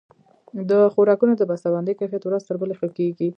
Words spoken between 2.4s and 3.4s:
تر بلې ښه کیږي.